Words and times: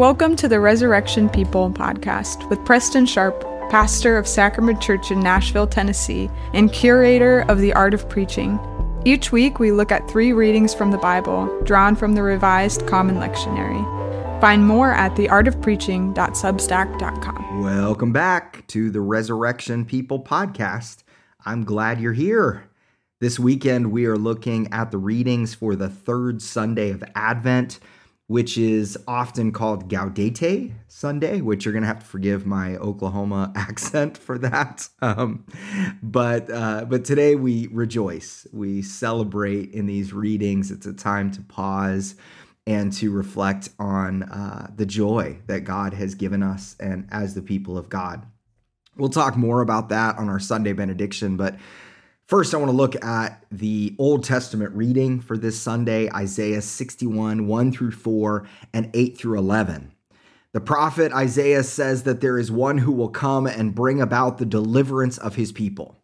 Welcome 0.00 0.34
to 0.36 0.48
the 0.48 0.60
Resurrection 0.60 1.28
People 1.28 1.70
podcast 1.70 2.48
with 2.48 2.64
Preston 2.64 3.04
Sharp, 3.04 3.38
pastor 3.68 4.16
of 4.16 4.26
Sacrament 4.26 4.80
Church 4.80 5.10
in 5.10 5.20
Nashville, 5.20 5.66
Tennessee, 5.66 6.30
and 6.54 6.72
curator 6.72 7.40
of 7.50 7.58
the 7.58 7.74
Art 7.74 7.92
of 7.92 8.08
Preaching. 8.08 8.58
Each 9.04 9.30
week, 9.30 9.58
we 9.58 9.72
look 9.72 9.92
at 9.92 10.10
three 10.10 10.32
readings 10.32 10.72
from 10.72 10.90
the 10.90 10.96
Bible, 10.96 11.54
drawn 11.64 11.96
from 11.96 12.14
the 12.14 12.22
Revised 12.22 12.86
Common 12.86 13.16
Lectionary. 13.16 14.40
Find 14.40 14.66
more 14.66 14.94
at 14.94 15.14
theartofpreaching.substack.com. 15.16 17.62
Welcome 17.62 18.12
back 18.14 18.66
to 18.68 18.90
the 18.90 19.02
Resurrection 19.02 19.84
People 19.84 20.24
podcast. 20.24 21.02
I'm 21.44 21.62
glad 21.62 22.00
you're 22.00 22.14
here. 22.14 22.70
This 23.20 23.38
weekend, 23.38 23.92
we 23.92 24.06
are 24.06 24.16
looking 24.16 24.72
at 24.72 24.92
the 24.92 24.96
readings 24.96 25.52
for 25.52 25.76
the 25.76 25.90
third 25.90 26.40
Sunday 26.40 26.88
of 26.88 27.04
Advent 27.14 27.80
which 28.30 28.56
is 28.56 28.96
often 29.08 29.50
called 29.50 29.90
Gaudete 29.90 30.72
Sunday, 30.86 31.40
which 31.40 31.64
you're 31.64 31.72
going 31.72 31.82
to 31.82 31.88
have 31.88 31.98
to 31.98 32.06
forgive 32.06 32.46
my 32.46 32.76
Oklahoma 32.76 33.52
accent 33.56 34.16
for 34.16 34.38
that. 34.38 34.88
Um, 35.02 35.44
but 36.00 36.48
uh, 36.48 36.84
but 36.84 37.04
today 37.04 37.34
we 37.34 37.66
rejoice, 37.72 38.46
we 38.52 38.82
celebrate 38.82 39.72
in 39.72 39.86
these 39.86 40.12
readings. 40.12 40.70
It's 40.70 40.86
a 40.86 40.92
time 40.92 41.32
to 41.32 41.42
pause 41.42 42.14
and 42.68 42.92
to 42.92 43.10
reflect 43.10 43.70
on 43.80 44.22
uh, 44.22 44.70
the 44.76 44.86
joy 44.86 45.38
that 45.48 45.64
God 45.64 45.92
has 45.94 46.14
given 46.14 46.44
us 46.44 46.76
and 46.78 47.08
as 47.10 47.34
the 47.34 47.42
people 47.42 47.76
of 47.76 47.88
God. 47.88 48.24
We'll 48.96 49.08
talk 49.08 49.36
more 49.36 49.60
about 49.60 49.88
that 49.88 50.18
on 50.18 50.28
our 50.28 50.38
Sunday 50.38 50.72
benediction, 50.72 51.36
but 51.36 51.56
First, 52.30 52.54
I 52.54 52.58
want 52.58 52.70
to 52.70 52.76
look 52.76 53.04
at 53.04 53.42
the 53.50 53.96
Old 53.98 54.22
Testament 54.22 54.72
reading 54.76 55.18
for 55.18 55.36
this 55.36 55.60
Sunday 55.60 56.08
Isaiah 56.10 56.62
61, 56.62 57.48
1 57.48 57.72
through 57.72 57.90
4, 57.90 58.46
and 58.72 58.88
8 58.94 59.18
through 59.18 59.36
11. 59.36 59.90
The 60.52 60.60
prophet 60.60 61.12
Isaiah 61.12 61.64
says 61.64 62.04
that 62.04 62.20
there 62.20 62.38
is 62.38 62.52
one 62.52 62.78
who 62.78 62.92
will 62.92 63.08
come 63.08 63.48
and 63.48 63.74
bring 63.74 64.00
about 64.00 64.38
the 64.38 64.46
deliverance 64.46 65.18
of 65.18 65.34
his 65.34 65.50
people. 65.50 65.96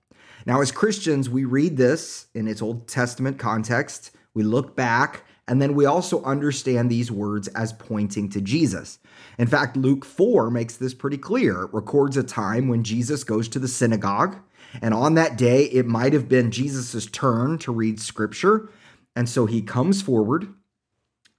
Now, 0.46 0.60
as 0.60 0.72
Christians, 0.72 1.30
we 1.30 1.44
read 1.44 1.76
this 1.76 2.26
in 2.34 2.48
its 2.48 2.60
Old 2.60 2.88
Testament 2.88 3.38
context, 3.38 4.10
we 4.34 4.42
look 4.42 4.74
back, 4.74 5.22
and 5.46 5.62
then 5.62 5.76
we 5.76 5.84
also 5.84 6.24
understand 6.24 6.90
these 6.90 7.12
words 7.12 7.46
as 7.54 7.72
pointing 7.72 8.28
to 8.30 8.40
Jesus. 8.40 8.98
In 9.38 9.46
fact, 9.46 9.76
Luke 9.76 10.04
4 10.04 10.50
makes 10.50 10.76
this 10.76 10.92
pretty 10.92 11.18
clear. 11.18 11.62
It 11.62 11.72
records 11.72 12.16
a 12.16 12.24
time 12.24 12.66
when 12.66 12.82
Jesus 12.82 13.22
goes 13.22 13.46
to 13.50 13.60
the 13.60 13.68
synagogue 13.68 14.38
and 14.82 14.94
on 14.94 15.14
that 15.14 15.36
day, 15.36 15.64
it 15.64 15.86
might 15.86 16.12
have 16.12 16.28
been 16.28 16.50
Jesus' 16.50 17.06
turn 17.06 17.58
to 17.58 17.72
read 17.72 18.00
scripture. 18.00 18.70
And 19.14 19.28
so 19.28 19.46
he 19.46 19.62
comes 19.62 20.02
forward, 20.02 20.48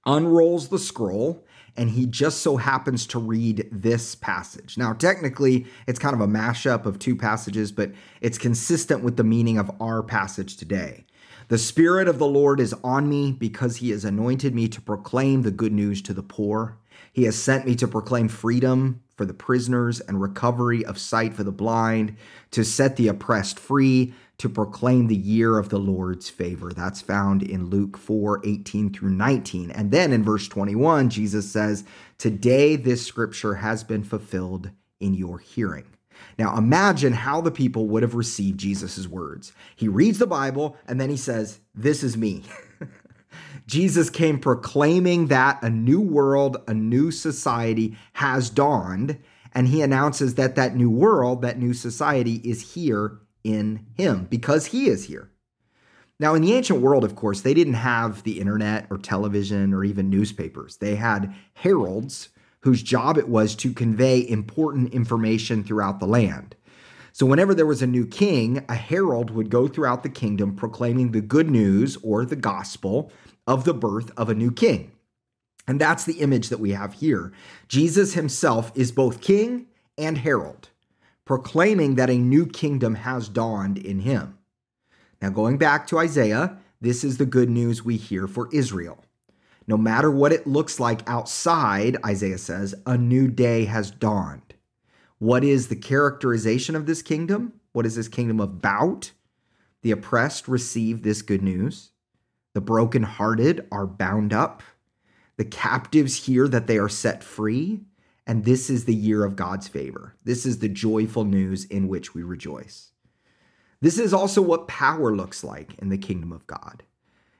unrolls 0.05 0.69
the 0.69 0.79
scroll, 0.79 1.45
and 1.75 1.91
he 1.91 2.07
just 2.07 2.41
so 2.41 2.57
happens 2.57 3.05
to 3.07 3.19
read 3.19 3.69
this 3.71 4.15
passage. 4.15 4.77
Now, 4.77 4.93
technically, 4.93 5.67
it's 5.85 5.99
kind 5.99 6.15
of 6.15 6.21
a 6.21 6.27
mashup 6.27 6.87
of 6.87 6.97
two 6.97 7.15
passages, 7.15 7.71
but 7.71 7.91
it's 8.19 8.39
consistent 8.39 9.03
with 9.03 9.15
the 9.15 9.23
meaning 9.23 9.59
of 9.59 9.69
our 9.79 10.01
passage 10.01 10.57
today. 10.57 11.05
The 11.49 11.59
Spirit 11.59 12.07
of 12.07 12.17
the 12.17 12.25
Lord 12.25 12.59
is 12.59 12.73
on 12.83 13.07
me 13.07 13.31
because 13.31 13.77
he 13.77 13.91
has 13.91 14.03
anointed 14.03 14.55
me 14.55 14.67
to 14.69 14.81
proclaim 14.81 15.43
the 15.43 15.51
good 15.51 15.71
news 15.71 16.01
to 16.01 16.13
the 16.13 16.23
poor. 16.23 16.77
He 17.13 17.23
has 17.23 17.41
sent 17.41 17.65
me 17.65 17.75
to 17.75 17.87
proclaim 17.87 18.27
freedom 18.27 19.01
for 19.15 19.25
the 19.25 19.33
prisoners 19.33 19.99
and 19.99 20.21
recovery 20.21 20.85
of 20.85 20.99
sight 20.99 21.33
for 21.33 21.43
the 21.43 21.51
blind, 21.51 22.15
to 22.51 22.63
set 22.63 22.95
the 22.95 23.07
oppressed 23.07 23.59
free, 23.59 24.13
to 24.37 24.47
proclaim 24.47 25.07
the 25.07 25.15
year 25.15 25.57
of 25.57 25.69
the 25.69 25.79
Lord's 25.79 26.29
favor. 26.29 26.71
That's 26.71 27.01
found 27.01 27.41
in 27.41 27.69
Luke 27.69 27.97
4 27.97 28.41
18 28.45 28.93
through 28.93 29.09
19. 29.09 29.71
And 29.71 29.91
then 29.91 30.13
in 30.13 30.23
verse 30.23 30.47
21, 30.47 31.09
Jesus 31.09 31.51
says, 31.51 31.83
Today 32.17 32.75
this 32.75 33.05
scripture 33.05 33.55
has 33.55 33.83
been 33.83 34.03
fulfilled 34.03 34.69
in 34.99 35.15
your 35.15 35.39
hearing. 35.39 35.85
Now 36.37 36.55
imagine 36.55 37.13
how 37.13 37.41
the 37.41 37.51
people 37.51 37.87
would 37.87 38.03
have 38.03 38.15
received 38.15 38.59
Jesus' 38.59 39.07
words. 39.07 39.53
He 39.75 39.87
reads 39.87 40.19
the 40.19 40.27
Bible 40.27 40.77
and 40.87 41.01
then 41.01 41.09
he 41.09 41.17
says, 41.17 41.59
This 41.73 42.03
is 42.03 42.15
me. 42.15 42.43
Jesus 43.67 44.09
came 44.09 44.39
proclaiming 44.39 45.27
that 45.27 45.61
a 45.61 45.69
new 45.69 45.99
world, 45.99 46.57
a 46.67 46.73
new 46.73 47.11
society 47.11 47.97
has 48.13 48.49
dawned. 48.49 49.19
And 49.53 49.67
he 49.67 49.81
announces 49.81 50.35
that 50.35 50.55
that 50.55 50.75
new 50.75 50.89
world, 50.89 51.41
that 51.41 51.59
new 51.59 51.73
society 51.73 52.35
is 52.43 52.73
here 52.73 53.19
in 53.43 53.85
him 53.95 54.27
because 54.29 54.67
he 54.67 54.87
is 54.87 55.05
here. 55.05 55.31
Now, 56.19 56.33
in 56.33 56.41
the 56.41 56.53
ancient 56.53 56.81
world, 56.81 57.03
of 57.03 57.15
course, 57.15 57.41
they 57.41 57.53
didn't 57.53 57.75
have 57.75 58.23
the 58.23 58.39
internet 58.39 58.87
or 58.89 58.97
television 58.97 59.73
or 59.73 59.83
even 59.83 60.09
newspapers. 60.09 60.77
They 60.77 60.95
had 60.95 61.33
heralds 61.53 62.29
whose 62.61 62.81
job 62.81 63.17
it 63.17 63.29
was 63.29 63.55
to 63.55 63.71
convey 63.71 64.27
important 64.27 64.93
information 64.93 65.63
throughout 65.63 65.99
the 65.99 66.07
land. 66.07 66.55
So, 67.11 67.25
whenever 67.25 67.53
there 67.53 67.65
was 67.65 67.81
a 67.81 67.87
new 67.87 68.05
king, 68.05 68.65
a 68.67 68.75
herald 68.75 69.31
would 69.31 69.49
go 69.49 69.67
throughout 69.67 70.03
the 70.03 70.09
kingdom 70.09 70.55
proclaiming 70.55 71.11
the 71.11 71.21
good 71.21 71.49
news 71.49 71.97
or 72.03 72.25
the 72.25 72.35
gospel 72.35 73.11
of 73.47 73.63
the 73.63 73.73
birth 73.73 74.11
of 74.17 74.29
a 74.29 74.35
new 74.35 74.51
king. 74.51 74.91
And 75.67 75.81
that's 75.81 76.05
the 76.05 76.19
image 76.19 76.49
that 76.49 76.59
we 76.59 76.71
have 76.71 76.93
here. 76.93 77.33
Jesus 77.67 78.13
himself 78.13 78.71
is 78.75 78.91
both 78.91 79.21
king 79.21 79.67
and 79.97 80.17
herald, 80.19 80.69
proclaiming 81.25 81.95
that 81.95 82.09
a 82.09 82.17
new 82.17 82.45
kingdom 82.45 82.95
has 82.95 83.27
dawned 83.27 83.77
in 83.77 83.99
him. 83.99 84.37
Now, 85.21 85.29
going 85.29 85.57
back 85.57 85.87
to 85.87 85.97
Isaiah, 85.97 86.57
this 86.79 87.03
is 87.03 87.17
the 87.17 87.25
good 87.25 87.49
news 87.49 87.83
we 87.83 87.97
hear 87.97 88.27
for 88.27 88.49
Israel. 88.53 89.03
No 89.65 89.77
matter 89.77 90.09
what 90.09 90.31
it 90.31 90.47
looks 90.47 90.79
like 90.79 91.07
outside, 91.09 91.97
Isaiah 92.05 92.37
says, 92.37 92.75
a 92.85 92.97
new 92.97 93.27
day 93.27 93.65
has 93.65 93.91
dawned. 93.91 94.53
What 95.19 95.43
is 95.43 95.67
the 95.67 95.75
characterization 95.75 96.75
of 96.75 96.85
this 96.85 97.01
kingdom? 97.01 97.53
What 97.73 97.85
is 97.85 97.95
this 97.95 98.07
kingdom 98.07 98.39
about? 98.39 99.11
The 99.81 99.91
oppressed 99.91 100.47
receive 100.47 101.01
this 101.01 101.21
good 101.21 101.41
news. 101.41 101.91
The 102.57 102.61
brokenhearted 102.61 103.67
are 103.71 103.85
bound 103.85 104.33
up. 104.33 104.63
The 105.35 105.45
captives 105.45 106.25
hear 106.25 106.47
that 106.47 106.65
they 106.65 106.79
are 106.79 106.89
set 106.89 107.23
free. 107.23 107.81
And 108.25 108.45
this 108.45 108.71
is 108.71 108.85
the 108.85 108.95
year 108.95 109.23
of 109.23 109.35
God's 109.35 109.67
favor. 109.67 110.15
This 110.23 110.43
is 110.43 110.57
the 110.57 110.67
joyful 110.67 111.23
news 111.23 111.65
in 111.65 111.87
which 111.87 112.15
we 112.15 112.23
rejoice. 112.23 112.93
This 113.79 113.99
is 113.99 114.11
also 114.11 114.41
what 114.41 114.67
power 114.67 115.15
looks 115.15 115.43
like 115.43 115.75
in 115.77 115.89
the 115.89 115.99
kingdom 115.99 116.31
of 116.31 116.47
God. 116.47 116.81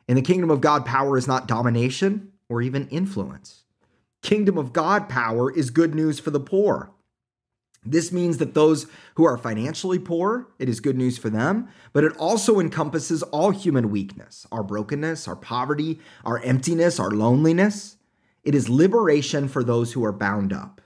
In 0.07 0.17
the 0.17 0.21
kingdom 0.21 0.51
of 0.51 0.61
God, 0.61 0.85
power 0.85 1.17
is 1.17 1.27
not 1.27 1.47
domination 1.47 2.33
or 2.47 2.61
even 2.61 2.87
influence. 2.89 3.63
Kingdom 4.21 4.55
of 4.55 4.71
God 4.71 5.09
power 5.09 5.51
is 5.51 5.71
good 5.71 5.95
news 5.95 6.19
for 6.19 6.29
the 6.29 6.39
poor. 6.39 6.91
This 7.91 8.11
means 8.11 8.37
that 8.37 8.53
those 8.53 8.87
who 9.15 9.25
are 9.25 9.37
financially 9.37 9.99
poor, 9.99 10.47
it 10.59 10.67
is 10.67 10.79
good 10.79 10.97
news 10.97 11.17
for 11.17 11.29
them, 11.29 11.69
but 11.93 12.03
it 12.03 12.15
also 12.17 12.59
encompasses 12.59 13.23
all 13.23 13.51
human 13.51 13.89
weakness, 13.89 14.45
our 14.51 14.63
brokenness, 14.63 15.27
our 15.27 15.35
poverty, 15.35 15.99
our 16.25 16.39
emptiness, 16.39 16.99
our 16.99 17.11
loneliness. 17.11 17.97
It 18.43 18.55
is 18.55 18.69
liberation 18.69 19.47
for 19.47 19.63
those 19.63 19.93
who 19.93 20.03
are 20.03 20.11
bound 20.11 20.53
up. 20.53 20.81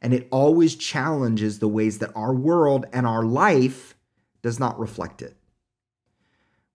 And 0.00 0.12
it 0.12 0.28
always 0.30 0.76
challenges 0.76 1.58
the 1.58 1.68
ways 1.68 1.98
that 1.98 2.12
our 2.14 2.34
world 2.34 2.86
and 2.92 3.06
our 3.06 3.24
life 3.24 3.94
does 4.42 4.60
not 4.60 4.78
reflect 4.78 5.22
it. 5.22 5.36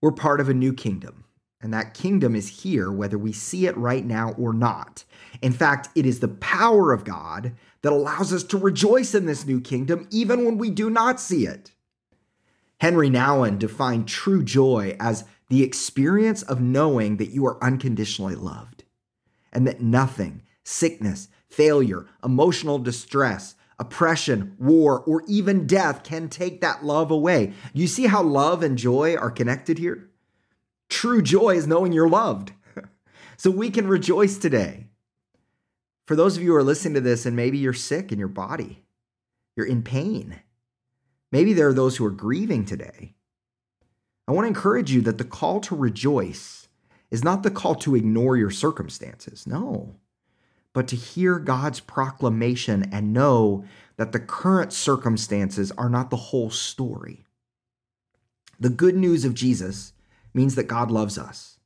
We're 0.00 0.12
part 0.12 0.40
of 0.40 0.48
a 0.48 0.54
new 0.54 0.72
kingdom, 0.72 1.24
and 1.60 1.72
that 1.72 1.94
kingdom 1.94 2.34
is 2.34 2.62
here 2.62 2.90
whether 2.90 3.18
we 3.18 3.32
see 3.32 3.66
it 3.66 3.76
right 3.76 4.04
now 4.04 4.32
or 4.32 4.52
not. 4.52 5.04
In 5.42 5.52
fact, 5.52 5.88
it 5.94 6.06
is 6.06 6.20
the 6.20 6.28
power 6.28 6.92
of 6.92 7.04
God 7.04 7.54
that 7.82 7.92
allows 7.92 8.32
us 8.32 8.44
to 8.44 8.58
rejoice 8.58 9.14
in 9.14 9.26
this 9.26 9.46
new 9.46 9.60
kingdom 9.60 10.06
even 10.10 10.44
when 10.44 10.58
we 10.58 10.70
do 10.70 10.90
not 10.90 11.20
see 11.20 11.46
it. 11.46 11.72
Henri 12.80 13.10
Nouwen 13.10 13.58
defined 13.58 14.08
true 14.08 14.42
joy 14.42 14.96
as 14.98 15.24
the 15.48 15.62
experience 15.62 16.42
of 16.42 16.60
knowing 16.60 17.16
that 17.16 17.30
you 17.30 17.44
are 17.46 17.62
unconditionally 17.62 18.34
loved 18.34 18.84
and 19.52 19.66
that 19.66 19.80
nothing, 19.80 20.42
sickness, 20.62 21.28
failure, 21.48 22.06
emotional 22.24 22.78
distress, 22.78 23.54
oppression, 23.78 24.54
war, 24.58 25.00
or 25.00 25.24
even 25.26 25.66
death 25.66 26.02
can 26.04 26.28
take 26.28 26.60
that 26.60 26.84
love 26.84 27.10
away. 27.10 27.52
You 27.72 27.86
see 27.86 28.06
how 28.06 28.22
love 28.22 28.62
and 28.62 28.78
joy 28.78 29.16
are 29.16 29.30
connected 29.30 29.78
here? 29.78 30.08
True 30.88 31.22
joy 31.22 31.56
is 31.56 31.66
knowing 31.66 31.92
you're 31.92 32.08
loved. 32.08 32.52
so 33.36 33.50
we 33.50 33.70
can 33.70 33.88
rejoice 33.88 34.38
today. 34.38 34.86
For 36.10 36.16
those 36.16 36.36
of 36.36 36.42
you 36.42 36.50
who 36.50 36.56
are 36.56 36.64
listening 36.64 36.94
to 36.94 37.00
this 37.00 37.24
and 37.24 37.36
maybe 37.36 37.56
you're 37.56 37.72
sick 37.72 38.10
in 38.10 38.18
your 38.18 38.26
body, 38.26 38.82
you're 39.54 39.64
in 39.64 39.84
pain. 39.84 40.40
Maybe 41.30 41.52
there 41.52 41.68
are 41.68 41.72
those 41.72 41.96
who 41.96 42.04
are 42.04 42.10
grieving 42.10 42.64
today. 42.64 43.14
I 44.26 44.32
want 44.32 44.42
to 44.42 44.48
encourage 44.48 44.90
you 44.90 45.02
that 45.02 45.18
the 45.18 45.24
call 45.24 45.60
to 45.60 45.76
rejoice 45.76 46.66
is 47.12 47.22
not 47.22 47.44
the 47.44 47.50
call 47.52 47.76
to 47.76 47.94
ignore 47.94 48.36
your 48.36 48.50
circumstances, 48.50 49.46
no, 49.46 49.94
but 50.72 50.88
to 50.88 50.96
hear 50.96 51.38
God's 51.38 51.78
proclamation 51.78 52.88
and 52.90 53.12
know 53.12 53.64
that 53.96 54.10
the 54.10 54.18
current 54.18 54.72
circumstances 54.72 55.70
are 55.78 55.88
not 55.88 56.10
the 56.10 56.16
whole 56.16 56.50
story. 56.50 57.24
The 58.58 58.68
good 58.68 58.96
news 58.96 59.24
of 59.24 59.34
Jesus 59.34 59.92
means 60.34 60.56
that 60.56 60.64
God 60.64 60.90
loves 60.90 61.16
us. 61.16 61.60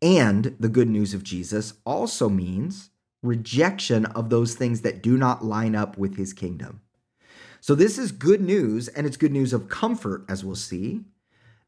And 0.00 0.54
the 0.60 0.68
good 0.68 0.88
news 0.88 1.14
of 1.14 1.24
Jesus 1.24 1.74
also 1.84 2.28
means 2.28 2.90
rejection 3.22 4.06
of 4.06 4.30
those 4.30 4.54
things 4.54 4.82
that 4.82 5.02
do 5.02 5.16
not 5.16 5.44
line 5.44 5.74
up 5.74 5.96
with 5.96 6.16
his 6.16 6.32
kingdom. 6.32 6.80
So, 7.60 7.74
this 7.74 7.96
is 7.96 8.10
good 8.10 8.40
news, 8.40 8.88
and 8.88 9.06
it's 9.06 9.16
good 9.16 9.32
news 9.32 9.52
of 9.52 9.68
comfort, 9.68 10.24
as 10.28 10.44
we'll 10.44 10.56
see. 10.56 11.02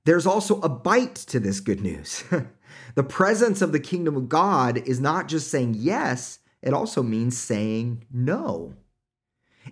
There's 0.05 0.27
also 0.27 0.61
a 0.61 0.69
bite 0.69 1.15
to 1.15 1.41
this 1.41 1.61
good 1.61 1.81
news. 1.81 2.25
the 2.95 3.05
presence 3.05 3.63
of 3.63 3.73
the 3.73 3.81
kingdom 3.81 4.17
of 4.17 4.29
God 4.29 4.79
is 4.79 5.01
not 5.01 5.29
just 5.29 5.51
saying 5.51 5.77
yes, 5.79 6.41
it 6.63 6.75
also 6.75 7.03
means 7.03 7.39
saying 7.39 8.05
no. 8.13 8.75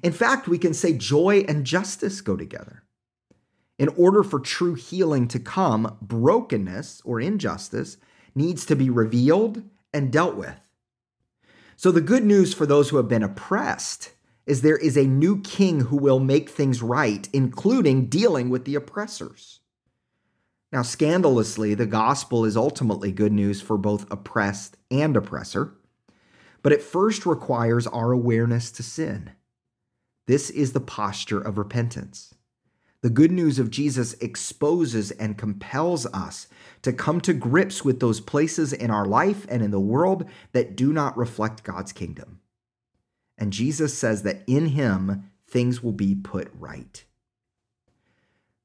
In 0.03 0.13
fact, 0.13 0.49
we 0.49 0.59
can 0.59 0.73
say 0.73 0.93
joy 0.93 1.45
and 1.49 1.67
justice 1.67 2.21
go 2.21 2.37
together. 2.37 2.83
In 3.79 3.89
order 3.89 4.23
for 4.23 4.39
true 4.39 4.75
healing 4.75 5.27
to 5.29 5.39
come, 5.39 5.99
brokenness 6.01 7.03
or 7.05 7.21
injustice 7.21 7.97
needs 8.35 8.65
to 8.67 8.77
be 8.77 8.89
revealed 8.89 9.63
and 9.93 10.13
dealt 10.13 10.37
with. 10.37 10.61
So, 11.77 11.91
the 11.91 12.01
good 12.01 12.25
news 12.25 12.55
for 12.55 12.67
those 12.67 12.91
who 12.91 12.97
have 12.97 13.09
been 13.09 13.23
oppressed 13.23 14.13
is 14.47 14.63
there 14.63 14.77
is 14.77 14.97
a 14.97 15.05
new 15.05 15.41
king 15.41 15.83
who 15.83 15.97
will 15.97 16.19
make 16.19 16.51
things 16.51 16.83
right, 16.83 17.29
including 17.33 18.07
dealing 18.07 18.51
with 18.51 18.65
the 18.65 18.75
oppressors. 18.75 19.61
Now, 20.73 20.83
scandalously, 20.83 21.75
the 21.75 21.87
gospel 21.87 22.45
is 22.45 22.57
ultimately 22.57 23.13
good 23.13 23.33
news 23.33 23.61
for 23.61 23.77
both 23.77 24.11
oppressed 24.11 24.77
and 24.91 25.17
oppressor, 25.17 25.75
but 26.63 26.73
it 26.73 26.83
first 26.83 27.27
requires 27.27 27.87
our 27.87 28.11
awareness 28.11 28.71
to 28.73 28.83
sin. 28.83 29.33
This 30.27 30.49
is 30.51 30.73
the 30.73 30.81
posture 30.81 31.41
of 31.41 31.59
repentance. 31.59 32.35
The 33.03 33.11
good 33.11 33.33
news 33.33 33.59
of 33.59 33.71
Jesus 33.71 34.15
exposes 34.15 35.11
and 35.11 35.37
compels 35.37 36.07
us 36.07 36.47
to 36.83 36.93
come 36.93 37.21
to 37.23 37.33
grips 37.33 37.85
with 37.85 37.99
those 37.99 38.21
places 38.21 38.73
in 38.73 38.91
our 38.91 39.05
life 39.05 39.45
and 39.49 39.61
in 39.61 39.73
the 39.73 39.81
world 39.81 40.25
that 40.53 40.77
do 40.77 40.93
not 40.93 41.17
reflect 41.17 41.65
God's 41.65 41.93
kingdom. 41.93 42.41
And 43.37 43.53
Jesus 43.53 43.99
says 43.99 44.23
that 44.23 44.43
in 44.47 44.67
him 44.67 45.31
things 45.49 45.83
will 45.83 45.93
be 45.93 46.15
put 46.15 46.49
right. 46.55 47.05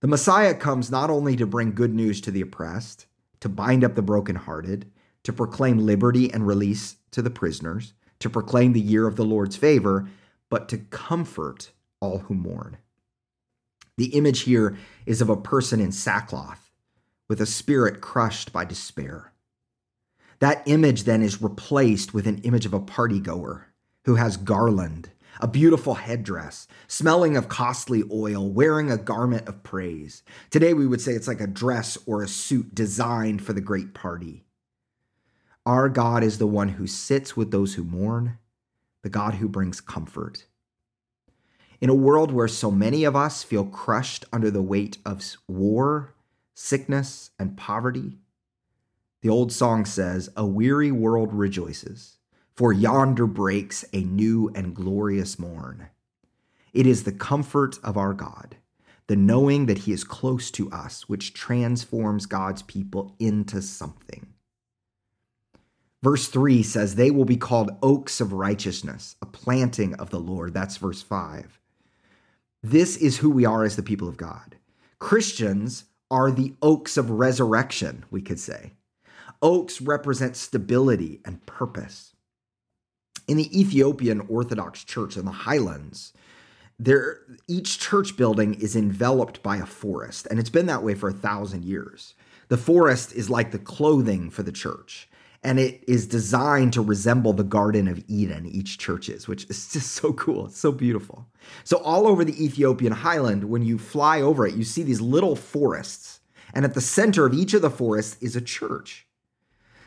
The 0.01 0.07
Messiah 0.07 0.53
comes 0.53 0.91
not 0.91 1.09
only 1.09 1.35
to 1.35 1.47
bring 1.47 1.71
good 1.73 1.95
news 1.95 2.21
to 2.21 2.31
the 2.31 2.41
oppressed, 2.41 3.07
to 3.39 3.49
bind 3.49 3.83
up 3.83 3.95
the 3.95 4.03
brokenhearted, 4.03 4.91
to 5.23 5.33
proclaim 5.33 5.79
liberty 5.79 6.31
and 6.31 6.45
release 6.45 6.97
to 7.09 7.23
the 7.23 7.31
prisoners, 7.31 7.93
to 8.19 8.29
proclaim 8.29 8.73
the 8.73 8.79
year 8.79 9.07
of 9.07 9.15
the 9.15 9.25
Lord's 9.25 9.55
favor, 9.55 10.07
but 10.49 10.69
to 10.69 10.77
comfort 10.77 11.71
all 11.99 12.19
who 12.19 12.35
mourn. 12.35 12.77
The 13.97 14.15
image 14.15 14.41
here 14.41 14.77
is 15.05 15.21
of 15.21 15.29
a 15.29 15.35
person 15.35 15.79
in 15.79 15.91
sackcloth 15.91 16.71
with 17.27 17.41
a 17.41 17.45
spirit 17.45 17.99
crushed 17.99 18.53
by 18.53 18.63
despair. 18.63 19.33
That 20.39 20.61
image 20.67 21.03
then 21.03 21.23
is 21.23 21.41
replaced 21.41 22.13
with 22.13 22.27
an 22.27 22.37
image 22.39 22.65
of 22.65 22.73
a 22.73 22.79
party 22.79 23.19
goer 23.19 23.67
who 24.05 24.15
has 24.15 24.37
garland, 24.37 25.09
a 25.41 25.47
beautiful 25.47 25.95
headdress, 25.95 26.67
smelling 26.87 27.35
of 27.35 27.49
costly 27.49 28.03
oil, 28.11 28.49
wearing 28.49 28.91
a 28.91 28.97
garment 28.97 29.47
of 29.47 29.63
praise. 29.63 30.23
Today 30.49 30.73
we 30.73 30.87
would 30.87 31.01
say 31.01 31.13
it's 31.13 31.27
like 31.27 31.41
a 31.41 31.47
dress 31.47 31.97
or 32.05 32.21
a 32.21 32.27
suit 32.27 32.73
designed 32.73 33.41
for 33.41 33.53
the 33.53 33.61
great 33.61 33.93
party. 33.93 34.45
Our 35.65 35.89
God 35.89 36.23
is 36.23 36.37
the 36.37 36.47
one 36.47 36.69
who 36.69 36.87
sits 36.87 37.35
with 37.35 37.51
those 37.51 37.73
who 37.73 37.83
mourn, 37.83 38.37
the 39.03 39.09
God 39.09 39.35
who 39.35 39.49
brings 39.49 39.81
comfort. 39.81 40.46
In 41.79 41.89
a 41.89 41.95
world 41.95 42.31
where 42.31 42.47
so 42.47 42.71
many 42.71 43.03
of 43.03 43.15
us 43.15 43.43
feel 43.43 43.65
crushed 43.65 44.25
under 44.33 44.49
the 44.49 44.63
weight 44.63 44.97
of 45.05 45.23
war, 45.47 46.15
sickness, 46.55 47.29
and 47.37 47.55
poverty, 47.55 48.17
the 49.21 49.29
old 49.29 49.51
song 49.51 49.85
says, 49.85 50.29
A 50.35 50.45
weary 50.45 50.91
world 50.91 51.33
rejoices, 51.33 52.17
for 52.55 52.73
yonder 52.73 53.27
breaks 53.27 53.85
a 53.93 54.01
new 54.01 54.49
and 54.55 54.75
glorious 54.75 55.37
morn. 55.37 55.89
It 56.73 56.87
is 56.87 57.03
the 57.03 57.11
comfort 57.11 57.77
of 57.83 57.95
our 57.95 58.13
God, 58.13 58.57
the 59.05 59.15
knowing 59.15 59.67
that 59.67 59.79
He 59.79 59.91
is 59.91 60.03
close 60.03 60.49
to 60.51 60.71
us, 60.71 61.07
which 61.07 61.33
transforms 61.33 62.25
God's 62.25 62.63
people 62.63 63.15
into 63.19 63.61
something. 63.61 64.33
Verse 66.01 66.27
3 66.27 66.63
says, 66.63 66.95
They 66.95 67.11
will 67.11 67.25
be 67.25 67.37
called 67.37 67.77
oaks 67.83 68.19
of 68.19 68.33
righteousness, 68.33 69.15
a 69.21 69.27
planting 69.27 69.93
of 69.95 70.09
the 70.09 70.19
Lord. 70.19 70.53
That's 70.53 70.77
verse 70.77 71.01
5. 71.03 71.59
This 72.63 72.97
is 72.97 73.17
who 73.17 73.29
we 73.29 73.45
are 73.45 73.63
as 73.63 73.75
the 73.75 73.83
people 73.83 74.07
of 74.07 74.17
God. 74.17 74.57
Christians 74.99 75.85
are 76.09 76.31
the 76.31 76.53
oaks 76.61 76.97
of 76.97 77.09
resurrection, 77.09 78.05
we 78.09 78.21
could 78.21 78.39
say. 78.39 78.73
Oaks 79.41 79.81
represent 79.81 80.35
stability 80.35 81.21
and 81.25 81.45
purpose. 81.45 82.15
In 83.27 83.37
the 83.37 83.59
Ethiopian 83.59 84.21
Orthodox 84.21 84.83
Church 84.83 85.17
in 85.17 85.25
the 85.25 85.31
highlands, 85.31 86.13
there 86.79 87.19
each 87.47 87.79
church 87.79 88.15
building 88.15 88.53
is 88.55 88.75
enveloped 88.75 89.43
by 89.43 89.57
a 89.57 89.65
forest, 89.65 90.27
and 90.29 90.39
it's 90.39 90.49
been 90.49 90.67
that 90.67 90.83
way 90.83 90.95
for 90.95 91.09
a 91.09 91.13
thousand 91.13 91.65
years. 91.65 92.13
The 92.49 92.57
forest 92.57 93.13
is 93.13 93.29
like 93.29 93.51
the 93.51 93.59
clothing 93.59 94.29
for 94.29 94.43
the 94.43 94.51
church 94.51 95.09
and 95.43 95.59
it 95.59 95.83
is 95.87 96.07
designed 96.07 96.73
to 96.73 96.81
resemble 96.81 97.33
the 97.33 97.43
Garden 97.43 97.87
of 97.87 98.03
Eden, 98.07 98.45
each 98.45 98.77
church 98.77 99.09
is, 99.09 99.27
which 99.27 99.45
is 99.49 99.71
just 99.71 99.91
so 99.91 100.13
cool. 100.13 100.47
It's 100.47 100.57
so 100.57 100.71
beautiful. 100.71 101.27
So, 101.63 101.77
all 101.77 102.07
over 102.07 102.25
the 102.25 102.43
Ethiopian 102.43 102.93
highland, 102.93 103.45
when 103.45 103.63
you 103.63 103.77
fly 103.77 104.21
over 104.21 104.45
it, 104.47 104.55
you 104.55 104.63
see 104.63 104.83
these 104.83 105.01
little 105.01 105.35
forests. 105.35 106.19
And 106.53 106.65
at 106.65 106.73
the 106.73 106.81
center 106.81 107.25
of 107.25 107.33
each 107.33 107.53
of 107.53 107.61
the 107.61 107.69
forests 107.69 108.17
is 108.21 108.35
a 108.35 108.41
church. 108.41 109.07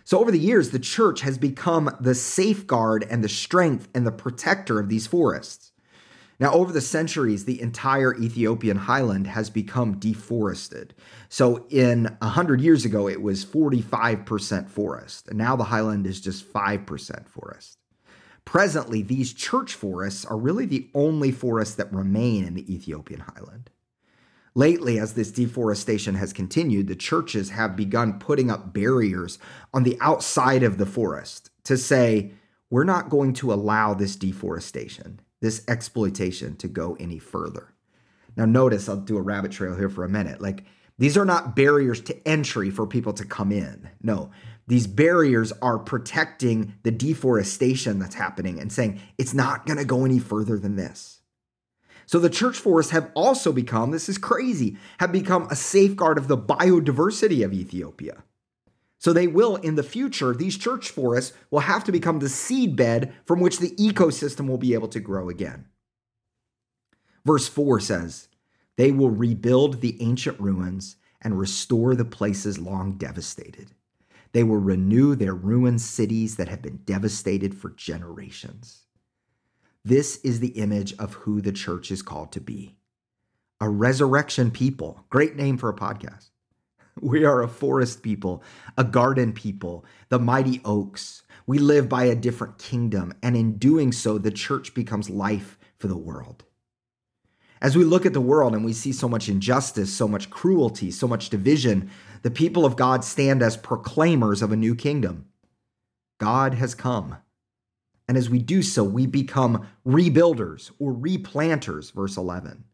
So, 0.05 0.19
over 0.19 0.31
the 0.31 0.39
years, 0.39 0.71
the 0.71 0.79
church 0.79 1.21
has 1.23 1.39
become 1.39 1.95
the 2.01 2.15
safeguard 2.15 3.07
and 3.11 3.23
the 3.23 3.29
strength 3.29 3.89
and 3.95 4.07
the 4.07 4.13
protector 4.13 4.79
of 4.79 4.89
these 4.89 5.07
forests. 5.07 5.70
Now, 6.41 6.53
over 6.55 6.73
the 6.73 6.81
centuries, 6.81 7.45
the 7.45 7.61
entire 7.61 8.15
Ethiopian 8.17 8.79
highland 8.79 9.27
has 9.27 9.51
become 9.51 9.99
deforested. 9.99 10.95
So, 11.29 11.67
in 11.69 12.17
100 12.23 12.63
years 12.63 12.87
ago, 12.87 13.07
it 13.07 13.21
was 13.21 13.45
45% 13.45 14.71
forest, 14.71 15.29
and 15.29 15.37
now 15.37 15.55
the 15.55 15.65
highland 15.65 16.07
is 16.07 16.19
just 16.19 16.51
5% 16.51 17.29
forest. 17.29 17.77
Presently, 18.47 19.03
these 19.03 19.35
church 19.35 19.75
forests 19.75 20.25
are 20.25 20.39
really 20.39 20.65
the 20.65 20.89
only 20.95 21.31
forests 21.31 21.75
that 21.75 21.93
remain 21.93 22.47
in 22.47 22.55
the 22.55 22.75
Ethiopian 22.75 23.21
highland. 23.21 23.69
Lately, 24.55 24.99
as 24.99 25.13
this 25.13 25.31
deforestation 25.31 26.15
has 26.15 26.33
continued, 26.33 26.89
the 26.89 26.97
churches 26.97 27.51
have 27.51 27.77
begun 27.77 28.19
putting 28.19 28.51
up 28.51 28.73
barriers 28.73 29.39
on 29.75 29.83
the 29.83 29.99
outside 30.01 30.63
of 30.63 30.79
the 30.79 30.87
forest 30.87 31.51
to 31.65 31.77
say, 31.77 32.33
we're 32.71 32.85
not 32.85 33.11
going 33.11 33.35
to 33.35 33.53
allow 33.53 33.93
this 33.93 34.17
deforestation 34.17 35.21
this 35.41 35.65
exploitation 35.69 36.57
to 36.57 36.69
go 36.69 36.97
any 37.01 37.19
further. 37.19 37.75
Now, 38.37 38.45
notice 38.45 38.89
I'll 38.89 38.97
do 38.97 39.17
a 39.17 39.23
rabbit 39.23 39.53
trail 39.53 39.77
here 39.77 39.89
for 39.89 40.05
a 40.05 40.09
minute. 40.09 40.41
Like, 40.41 40.65
these 40.99 41.17
are 41.17 41.25
not 41.25 41.57
barriers 41.57 42.01
to 42.03 42.29
entry 42.29 42.71
for 42.71 42.87
people 42.87 43.13
to 43.15 43.25
come 43.25 43.51
in. 43.51 43.89
No, 44.03 44.31
these 44.67 44.87
barriers 44.87 45.51
are 45.63 45.79
protecting 45.79 46.75
the 46.83 46.91
deforestation 46.91 47.99
that's 47.99 48.15
happening 48.15 48.61
and 48.61 48.71
saying 48.71 49.01
it's 49.19 49.35
not 49.35 49.67
going 49.67 49.79
to 49.79 49.85
go 49.85 50.05
any 50.05 50.19
further 50.19 50.59
than 50.59 50.77
this. 50.77 51.23
So 52.07 52.19
the 52.19 52.29
church 52.29 52.59
forests 52.59 52.93
have 52.93 53.11
also 53.15 53.53
become, 53.53 53.93
this 53.93 54.09
is 54.09 54.19
crazy, 54.19 54.77
have 54.99 55.11
become 55.11 55.49
a 55.51 55.57
safeguard 55.57 56.19
of 56.19 56.29
the 56.29 56.37
biodiversity 56.37 57.45
of 57.45 57.53
Ethiopia. 57.53 58.25
So 59.01 59.15
they 59.15 59.27
will, 59.27 59.57
in 59.57 59.77
the 59.77 59.83
future, 59.83 60.35
these 60.35 60.59
church 60.59 60.91
forests 60.91 61.35
will 61.51 61.61
have 61.61 61.85
to 61.85 61.93
become 61.93 62.19
the 62.19 62.29
seed 62.29 62.77
bed 62.77 63.15
from 63.25 63.41
which 63.41 63.59
the 63.59 63.71
ecosystem 63.77 64.47
will 64.47 64.59
be 64.59 64.75
able 64.75 64.89
to 64.89 65.01
grow 65.01 65.31
again. 65.31 65.65
Verse 67.25 67.49
4 67.49 67.81
says, 67.81 68.29
They 68.77 68.93
will 68.93 69.09
rebuild 69.09 69.81
the 69.81 69.97
ancient 70.03 70.39
ruins 70.39 70.97
and 71.23 71.39
restore 71.39 71.95
the 71.95 72.05
places 72.05 72.59
long 72.59 72.99
devastated. 72.99 73.73
They 74.33 74.45
will 74.45 74.59
renew 74.59 75.15
their 75.15 75.35
ruined 75.35 75.81
cities 75.81 76.37
that 76.37 76.49
have 76.49 76.61
been 76.61 76.83
devastated 76.85 77.55
for 77.55 77.71
generations. 77.71 78.85
This 79.83 80.19
is 80.19 80.41
the 80.41 80.59
image 80.59 80.93
of 80.99 81.15
who 81.15 81.41
the 81.41 81.53
church 81.53 81.91
is 81.91 82.03
called 82.03 82.33
to 82.33 82.41
be 82.41 82.77
a 83.63 83.69
resurrection 83.69 84.51
people. 84.51 85.05
Great 85.11 85.37
name 85.37 85.57
for 85.59 85.69
a 85.69 85.77
podcast. 85.77 86.31
We 87.01 87.25
are 87.25 87.43
a 87.43 87.49
forest 87.49 88.03
people, 88.03 88.43
a 88.77 88.85
garden 88.85 89.33
people, 89.33 89.85
the 90.09 90.19
mighty 90.19 90.61
oaks. 90.65 91.23
We 91.47 91.59
live 91.59 91.89
by 91.89 92.05
a 92.05 92.15
different 92.15 92.59
kingdom, 92.59 93.15
and 93.23 93.37
in 93.37 93.59
doing 93.59 93.93
so, 93.93 94.19
the 94.19 94.31
church 94.31 94.75
becomes 94.75 95.09
life 95.09 95.59
for 95.79 95.89
the 95.89 95.97
world. 95.97 96.45
As 97.63 97.77
we 97.77 97.85
look 97.85 98.07
at 98.07 98.13
the 98.13 98.21
world 98.21 98.55
and 98.55 98.65
we 98.65 98.73
see 98.73 98.93
so 98.93 99.09
much 99.09 99.29
injustice, 99.29 99.93
so 99.93 100.09
much 100.09 100.31
cruelty, 100.31 100.91
so 100.91 101.07
much 101.07 101.29
division, 101.29 101.91
the 102.23 102.31
people 102.31 102.65
of 102.65 102.77
God 102.77 103.05
stand 103.05 103.43
as 103.43 103.57
proclaimers 103.57 104.43
of 104.43 104.53
a 104.53 104.57
new 104.57 104.75
kingdom. 104.75 105.27
God 106.19 106.55
has 106.55 106.75
come. 106.75 107.17
And 108.09 108.17
as 108.17 108.31
we 108.31 108.39
do 108.39 108.63
so, 108.63 108.83
we 108.83 109.07
become 109.07 109.69
rebuilders 109.87 110.71
or 110.79 110.93
replanters, 110.93 111.93
verse 111.93 112.17
11. 112.17 112.65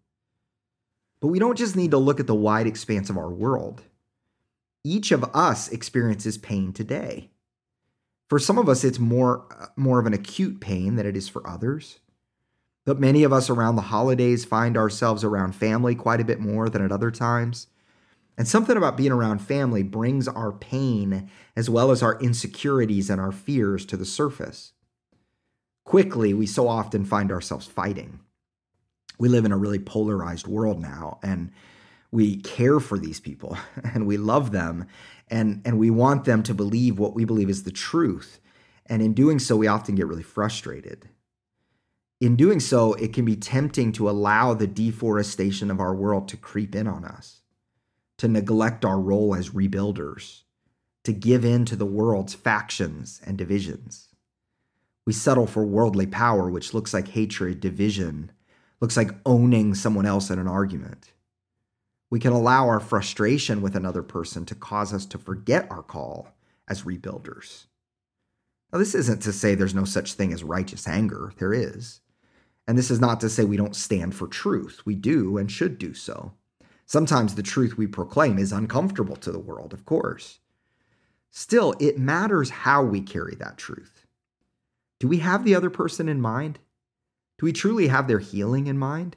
But 1.21 1.29
we 1.29 1.39
don't 1.39 1.59
just 1.59 1.77
need 1.77 1.91
to 1.91 1.99
look 1.99 2.21
at 2.21 2.27
the 2.27 2.35
wide 2.35 2.67
expanse 2.67 3.11
of 3.11 3.19
our 3.19 3.31
world 3.31 3.83
each 4.87 5.13
of 5.13 5.25
us 5.35 5.69
experiences 5.69 6.39
pain 6.39 6.73
today. 6.73 7.31
For 8.29 8.39
some 8.39 8.59
of 8.59 8.69
us, 8.69 8.85
it's 8.85 8.99
more, 8.99 9.47
more 9.77 9.99
of 9.99 10.07
an 10.07 10.15
acute 10.15 10.61
pain 10.61 10.97
than 10.97 11.07
it 11.07 11.17
is 11.17 11.29
for 11.29 11.47
others. 11.47 12.01
But 12.85 13.01
many 13.01 13.25
of 13.25 13.33
us 13.33 13.51
around 13.51 13.77
the 13.77 13.83
holidays 13.83 14.45
find 14.45 14.77
ourselves 14.77 15.25
around 15.25 15.55
family 15.55 15.95
quite 15.95 16.21
a 16.21 16.25
bit 16.25 16.41
more 16.41 16.69
than 16.69 16.85
at 16.85 16.93
other 16.93 17.11
times. 17.11 17.67
And 18.39 18.47
something 18.47 18.77
about 18.77 18.97
being 18.97 19.13
around 19.13 19.41
family 19.41 19.83
brings 19.83 20.29
our 20.29 20.53
pain 20.53 21.31
as 21.57 21.71
well 21.71 21.91
as 21.91 22.03
our 22.03 22.21
insecurities 22.21 23.11
and 23.11 23.21
our 23.21 23.33
fears 23.33 23.87
to 23.87 23.97
the 23.97 24.05
surface. 24.05 24.73
Quickly, 25.85 26.35
we 26.35 26.47
so 26.47 26.69
often 26.69 27.05
find 27.05 27.33
ourselves 27.33 27.67
fighting. 27.67 28.21
We 29.19 29.29
live 29.29 29.45
in 29.45 29.53
a 29.53 29.57
really 29.57 29.79
polarized 29.79 30.47
world 30.47 30.81
now, 30.81 31.19
and 31.23 31.51
we 32.17 32.37
care 32.37 32.81
for 32.81 32.99
these 32.99 33.21
people 33.21 33.59
and 33.95 34.07
we 34.07 34.17
love 34.17 34.51
them 34.51 34.87
and, 35.29 35.61
and 35.67 35.79
we 35.79 35.91
want 35.91 36.25
them 36.25 36.43
to 36.43 36.55
believe 36.55 36.99
what 36.99 37.15
we 37.15 37.27
believe 37.27 37.51
is 37.51 37.65
the 37.65 37.71
truth. 37.71 38.41
And 38.87 39.03
in 39.03 39.13
doing 39.13 39.39
so, 39.39 39.55
we 39.55 39.67
often 39.67 39.97
get 39.97 40.07
really 40.07 40.23
frustrated. 40.23 41.11
In 42.19 42.35
doing 42.35 42.59
so, 42.59 42.95
it 42.95 43.13
can 43.13 43.27
be 43.27 43.37
tempting 43.37 43.93
to 43.93 44.09
allow 44.09 44.55
the 44.55 44.67
deforestation 44.67 45.71
of 45.71 45.79
our 45.79 45.95
world 45.95 46.27
to 46.29 46.39
creep 46.39 46.75
in 46.75 46.87
on 46.87 47.05
us 47.05 47.43
to 48.17 48.29
neglect 48.29 48.83
our 48.83 48.99
role 48.99 49.35
as 49.35 49.51
rebuilders, 49.51 50.41
to 51.05 51.13
give 51.13 51.45
in 51.45 51.67
to 51.67 51.77
the 51.77 51.85
world's 51.85 52.33
factions 52.33 53.21
and 53.27 53.37
divisions. 53.37 54.09
We 55.05 55.13
settle 55.13 55.47
for 55.47 55.67
worldly 55.67 56.07
power, 56.07 56.49
which 56.49 56.73
looks 56.73 56.95
like 56.95 57.09
hatred, 57.09 57.61
division, 57.61 58.33
looks 58.81 58.97
like 58.97 59.11
owning 59.27 59.75
someone 59.75 60.07
else 60.07 60.31
in 60.31 60.39
an 60.39 60.49
argument. 60.49 61.13
We 62.11 62.21
can 62.21 62.33
allow 62.33 62.69
our 62.69 62.81
frustration 62.81 63.61
with 63.63 63.75
another 63.75 64.03
person 64.03 64.45
to 64.47 64.55
cause 64.55 64.93
us 64.93 65.07
to 65.07 65.19
forget 65.19 65.67
our 65.71 65.83
call 65.83 66.29
as 66.69 66.83
rebuilders. 66.83 67.67
Now, 68.73 68.79
this 68.79 68.95
isn't 68.95 69.23
to 69.23 69.33
say 69.33 69.55
there's 69.55 69.75
no 69.75 69.85
such 69.85 70.15
thing 70.15 70.33
as 70.33 70.45
righteous 70.45 70.87
anger, 70.87 71.33
there 71.39 71.53
is. 71.53 72.01
And 72.67 72.77
this 72.77 72.91
is 72.91 73.01
not 73.01 73.21
to 73.21 73.29
say 73.29 73.45
we 73.45 73.57
don't 73.57 73.77
stand 73.77 74.15
for 74.15 74.27
truth. 74.27 74.83
We 74.85 74.95
do 74.95 75.37
and 75.37 75.51
should 75.51 75.79
do 75.79 75.95
so. 75.95 76.33
Sometimes 76.85 77.35
the 77.35 77.43
truth 77.43 77.77
we 77.77 77.87
proclaim 77.87 78.39
is 78.39 78.53
uncomfortable 78.53 79.17
to 79.17 79.33
the 79.33 79.39
world, 79.39 79.73
of 79.73 79.85
course. 79.85 80.41
Still, 81.31 81.75
it 81.81 81.99
matters 81.99 82.51
how 82.51 82.83
we 82.83 83.01
carry 83.01 83.35
that 83.37 83.59
truth. 83.59 84.07
Do 84.99 85.09
we 85.09 85.19
have 85.19 85.45
the 85.45 85.55
other 85.55 85.71
person 85.71 86.09
in 86.09 86.21
mind? 86.21 86.59
Do 87.39 87.47
we 87.47 87.53
truly 87.53 87.89
have 87.89 88.09
their 88.09 88.21
healing 88.21 88.67
in 88.67 88.79
mind? 88.79 89.17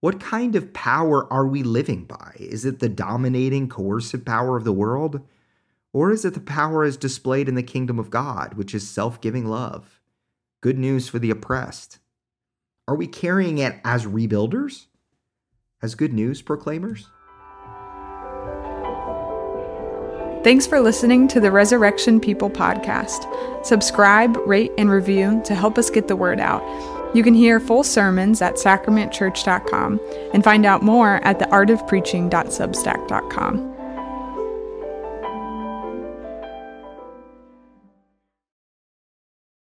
What 0.00 0.20
kind 0.20 0.54
of 0.54 0.72
power 0.72 1.30
are 1.32 1.46
we 1.46 1.62
living 1.62 2.04
by? 2.04 2.34
Is 2.38 2.64
it 2.64 2.78
the 2.78 2.88
dominating, 2.88 3.68
coercive 3.68 4.24
power 4.24 4.56
of 4.56 4.64
the 4.64 4.72
world? 4.72 5.20
Or 5.92 6.12
is 6.12 6.24
it 6.24 6.34
the 6.34 6.40
power 6.40 6.84
as 6.84 6.96
displayed 6.96 7.48
in 7.48 7.54
the 7.54 7.62
kingdom 7.62 7.98
of 7.98 8.10
God, 8.10 8.54
which 8.54 8.74
is 8.74 8.88
self 8.88 9.20
giving 9.20 9.46
love? 9.46 10.00
Good 10.60 10.78
news 10.78 11.08
for 11.08 11.18
the 11.18 11.30
oppressed. 11.30 11.98
Are 12.86 12.94
we 12.94 13.06
carrying 13.06 13.58
it 13.58 13.76
as 13.84 14.06
rebuilders? 14.06 14.86
as 15.82 15.94
good 15.94 16.12
news 16.12 16.42
proclaimers? 16.42 17.06
Thanks 20.44 20.66
for 20.66 20.80
listening 20.80 21.28
to 21.28 21.40
the 21.40 21.50
Resurrection 21.50 22.20
People 22.20 22.48
podcast. 22.48 23.64
Subscribe, 23.64 24.36
rate, 24.46 24.72
and 24.78 24.90
review 24.90 25.42
to 25.44 25.54
help 25.54 25.76
us 25.78 25.90
get 25.90 26.08
the 26.08 26.16
word 26.16 26.40
out. 26.40 26.62
You 27.14 27.22
can 27.22 27.34
hear 27.34 27.60
full 27.60 27.84
sermons 27.84 28.42
at 28.42 28.54
sacramentchurch.com 28.54 30.00
and 30.34 30.42
find 30.44 30.66
out 30.66 30.82
more 30.82 31.24
at 31.24 31.38
theartofpreaching.substack.com. 31.38 33.77